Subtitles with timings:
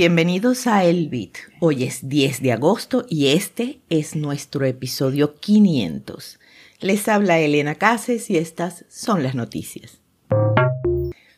[0.00, 1.36] Bienvenidos a El Bit.
[1.58, 6.40] Hoy es 10 de agosto y este es nuestro episodio 500.
[6.80, 10.00] Les habla Elena Cases y estas son las noticias.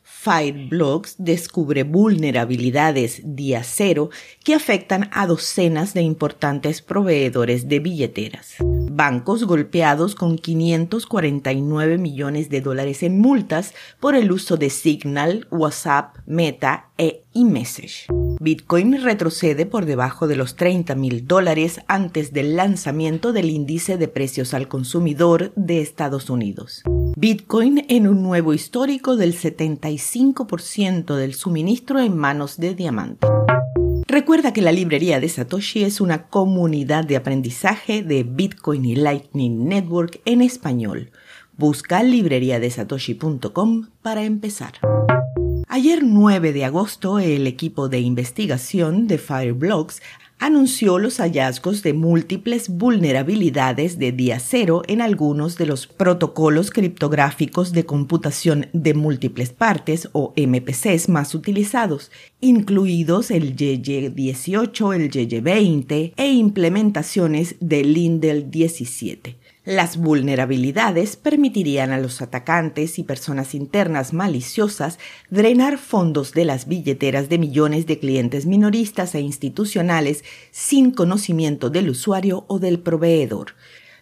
[0.04, 4.11] Fireblocks descubre vulnerabilidades día cero
[4.44, 8.54] que afectan a docenas de importantes proveedores de billeteras.
[8.60, 16.19] Bancos golpeados con 549 millones de dólares en multas por el uso de Signal, WhatsApp,
[16.27, 18.07] Meta e iMessage.
[18.42, 24.09] Bitcoin retrocede por debajo de los 30 mil dólares antes del lanzamiento del índice de
[24.09, 26.82] precios al consumidor de Estados Unidos.
[27.16, 33.28] Bitcoin en un nuevo histórico del 75% del suministro en manos de diamante.
[34.09, 39.68] Recuerda que la librería de Satoshi es una comunidad de aprendizaje de Bitcoin y Lightning
[39.68, 41.12] Network en español.
[41.56, 44.80] Busca libreriadesatoshi.com para empezar.
[45.75, 50.02] Ayer 9 de agosto, el equipo de investigación de Fireblocks
[50.38, 57.73] anunció los hallazgos de múltiples vulnerabilidades de día cero en algunos de los protocolos criptográficos
[57.73, 62.11] de computación de múltiples partes o MPCs más utilizados,
[62.43, 69.36] incluidos el YY18, el YY20 e implementaciones de Lindel 17.
[69.64, 74.98] Las vulnerabilidades permitirían a los atacantes y personas internas maliciosas
[75.30, 81.90] drenar fondos de las billeteras de millones de clientes minoristas e institucionales sin conocimiento del
[81.90, 83.55] usuario o del proveedor.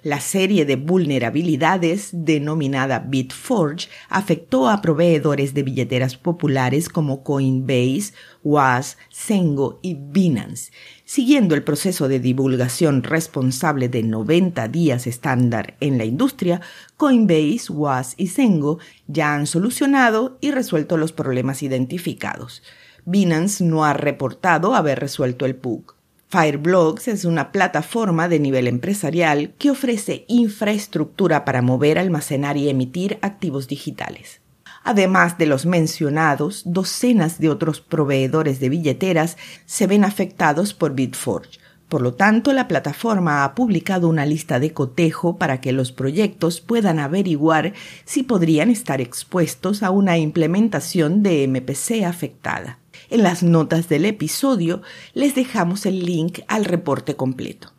[0.02, 8.96] La serie de vulnerabilidades, denominada Bitforge, afectó a proveedores de billeteras populares como Coinbase, Was,
[9.10, 10.72] Sengo y Binance.
[11.04, 16.62] Siguiendo el proceso de divulgación responsable de 90 días estándar en la industria,
[16.96, 22.62] Coinbase, Was y Sengo ya han solucionado y resuelto los problemas identificados.
[23.04, 25.99] Binance no ha reportado haber resuelto el bug.
[26.30, 33.18] Fireblocks es una plataforma de nivel empresarial que ofrece infraestructura para mover, almacenar y emitir
[33.20, 34.40] activos digitales.
[34.84, 41.58] Además de los mencionados, docenas de otros proveedores de billeteras se ven afectados por Bitforge.
[41.88, 46.60] Por lo tanto, la plataforma ha publicado una lista de cotejo para que los proyectos
[46.60, 47.72] puedan averiguar
[48.04, 52.79] si podrían estar expuestos a una implementación de MPC afectada.
[53.08, 54.82] En las notas del episodio
[55.14, 57.72] les dejamos el link al reporte completo.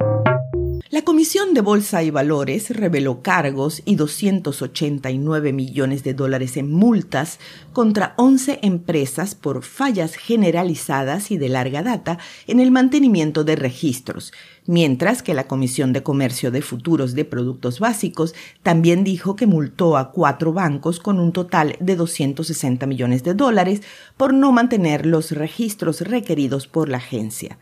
[0.91, 7.39] La Comisión de Bolsa y Valores reveló cargos y 289 millones de dólares en multas
[7.71, 14.33] contra 11 empresas por fallas generalizadas y de larga data en el mantenimiento de registros,
[14.65, 19.95] mientras que la Comisión de Comercio de Futuros de Productos Básicos también dijo que multó
[19.95, 23.81] a cuatro bancos con un total de 260 millones de dólares
[24.17, 27.59] por no mantener los registros requeridos por la agencia.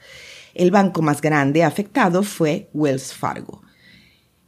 [0.54, 3.62] El banco más grande afectado fue Wells Fargo.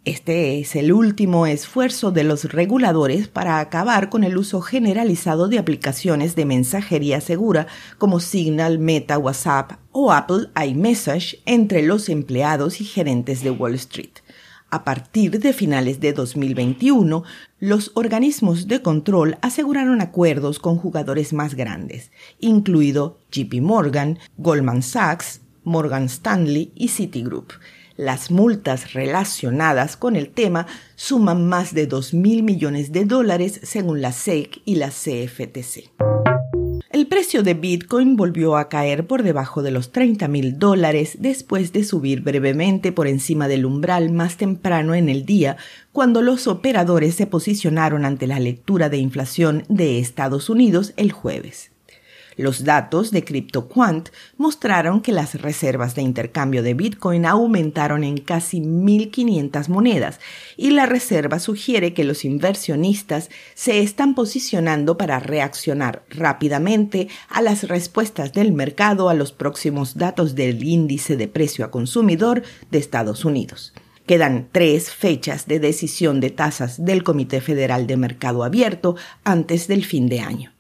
[0.03, 5.59] Este es el último esfuerzo de los reguladores para acabar con el uso generalizado de
[5.59, 7.67] aplicaciones de mensajería segura
[7.99, 14.13] como Signal, Meta, WhatsApp o Apple iMessage entre los empleados y gerentes de Wall Street.
[14.71, 17.23] A partir de finales de 2021,
[17.59, 25.41] los organismos de control aseguraron acuerdos con jugadores más grandes, incluido JP Morgan, Goldman Sachs,
[25.63, 27.53] Morgan Stanley y Citigroup.
[27.97, 34.01] Las multas relacionadas con el tema suman más de 2 mil millones de dólares según
[34.01, 35.91] la SEC y la CFTC.
[36.91, 41.71] El precio de Bitcoin volvió a caer por debajo de los 30 mil dólares después
[41.71, 45.55] de subir brevemente por encima del umbral más temprano en el día,
[45.93, 51.70] cuando los operadores se posicionaron ante la lectura de inflación de Estados Unidos el jueves.
[52.41, 58.61] Los datos de CryptoQuant mostraron que las reservas de intercambio de Bitcoin aumentaron en casi
[58.61, 60.19] 1.500 monedas
[60.57, 67.67] y la reserva sugiere que los inversionistas se están posicionando para reaccionar rápidamente a las
[67.67, 72.41] respuestas del mercado a los próximos datos del índice de precio a consumidor
[72.71, 73.71] de Estados Unidos.
[74.07, 79.85] Quedan tres fechas de decisión de tasas del Comité Federal de Mercado Abierto antes del
[79.85, 80.51] fin de año.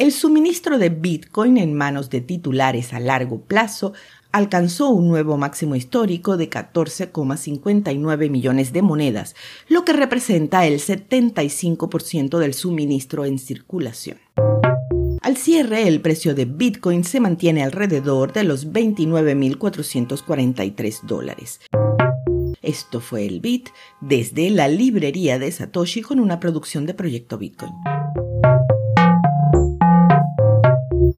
[0.00, 3.92] El suministro de Bitcoin en manos de titulares a largo plazo
[4.32, 9.36] alcanzó un nuevo máximo histórico de 14,59 millones de monedas,
[9.68, 14.16] lo que representa el 75% del suministro en circulación.
[15.20, 21.60] Al cierre, el precio de Bitcoin se mantiene alrededor de los 29.443 dólares.
[22.62, 23.68] Esto fue el Bit
[24.00, 27.74] desde la librería de Satoshi con una producción de Proyecto Bitcoin.